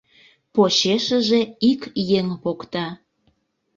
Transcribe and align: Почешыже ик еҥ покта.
Почешыже 0.53 1.41
ик 1.69 1.81
еҥ 2.19 2.27
покта. 2.43 2.85